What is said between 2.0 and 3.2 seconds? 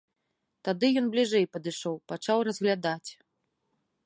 пачаў разглядаць.